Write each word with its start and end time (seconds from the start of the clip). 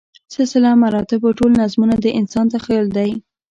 سلسله 0.35 0.69
مراتبو 0.83 1.27
ټول 1.39 1.51
نظمونه 1.61 1.95
د 1.99 2.05
انسان 2.19 2.45
تخیل 2.55 2.87
دی. 2.97 3.09